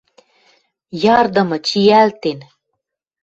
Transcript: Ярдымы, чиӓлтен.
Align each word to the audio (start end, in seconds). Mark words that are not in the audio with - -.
Ярдымы, 1.17 1.57
чиӓлтен. 1.67 2.39